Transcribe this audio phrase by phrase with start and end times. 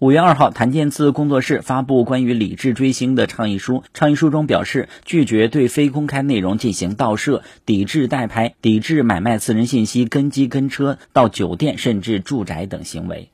[0.00, 3.82] 五月二号，谭健次工作室发布关于理智追星的倡议书。
[3.94, 13.26] 倡议书中表示，拒绝对非公开内容进行盗摄，抵制代拍，抵制买卖私人信息、跟机跟车到酒店甚至住宅等行为。